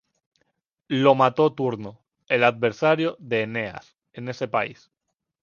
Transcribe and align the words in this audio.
Lo 0.87 1.13
mató 1.13 1.53
Turno, 1.53 2.01
el 2.27 2.43
adversario 2.43 3.15
de 3.19 3.43
Eneas 3.43 3.99
en 4.13 4.29
ese 4.29 4.47
país. 4.47 4.89